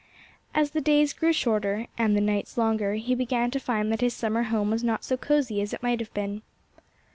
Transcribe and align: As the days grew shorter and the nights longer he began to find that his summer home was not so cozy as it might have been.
As 0.55 0.71
the 0.71 0.81
days 0.81 1.13
grew 1.13 1.31
shorter 1.31 1.85
and 1.95 2.17
the 2.17 2.21
nights 2.21 2.57
longer 2.57 2.93
he 2.95 3.13
began 3.13 3.51
to 3.51 3.59
find 3.59 3.91
that 3.91 4.01
his 4.01 4.15
summer 4.15 4.41
home 4.45 4.71
was 4.71 4.83
not 4.83 5.03
so 5.03 5.15
cozy 5.15 5.61
as 5.61 5.73
it 5.75 5.83
might 5.83 5.99
have 5.99 6.11
been. 6.15 6.41